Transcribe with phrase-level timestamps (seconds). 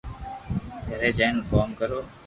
[0.87, 1.99] گھري جائين ڪوم ڪرو